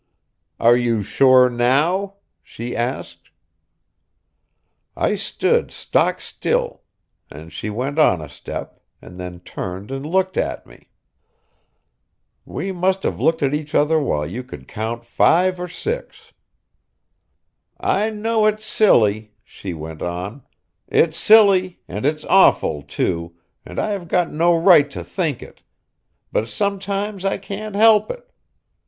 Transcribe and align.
"Are 0.59 0.75
you 0.75 1.03
sure 1.03 1.47
now?" 1.47 2.15
she 2.41 2.75
asked. 2.75 3.29
I 4.97 5.13
stood 5.13 5.69
stock 5.69 6.21
still, 6.21 6.81
and 7.29 7.53
she 7.53 7.69
went 7.69 7.99
on 7.99 8.19
a 8.19 8.27
step, 8.27 8.81
and 8.99 9.19
then 9.19 9.41
turned 9.41 9.91
and 9.91 10.03
looked 10.03 10.37
at 10.37 10.65
me. 10.65 10.89
We 12.47 12.71
must 12.71 13.03
have 13.03 13.21
looked 13.21 13.43
at 13.43 13.53
each 13.53 13.75
other 13.75 13.99
while 13.99 14.25
you 14.25 14.41
could 14.43 14.67
count 14.67 15.05
five 15.05 15.59
or 15.59 15.67
six. 15.67 16.33
"I 17.79 18.09
know 18.09 18.47
it's 18.47 18.65
silly," 18.65 19.35
she 19.43 19.75
went 19.75 20.01
on, 20.01 20.41
"it's 20.87 21.19
silly, 21.19 21.79
and 21.87 22.07
it's 22.07 22.25
awful, 22.25 22.81
too, 22.81 23.35
and 23.63 23.77
I 23.77 23.91
have 23.91 24.07
got 24.07 24.31
no 24.31 24.57
right 24.57 24.89
to 24.89 25.03
think 25.03 25.43
it, 25.43 25.61
but 26.31 26.47
sometimes 26.47 27.23
I 27.23 27.37
can't 27.37 27.75
help 27.75 28.09
it. 28.09 28.27